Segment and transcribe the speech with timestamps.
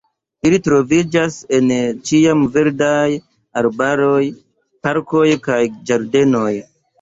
[0.49, 1.67] Ili troviĝas en
[2.11, 3.03] ĉiamverdaj
[3.63, 4.23] arbaroj,
[4.89, 5.61] parkoj kaj
[5.93, 6.49] ĝardenoj.